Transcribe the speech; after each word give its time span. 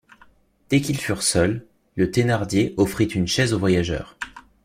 Dès 0.69 0.81
qu’ils 0.81 0.97
furent 0.99 1.21
seuls, 1.21 1.63
le 1.95 2.09
Thénardier 2.09 2.73
offrit 2.77 3.05
une 3.05 3.27
chaise 3.27 3.53
au 3.53 3.59
voyageur. 3.59 4.17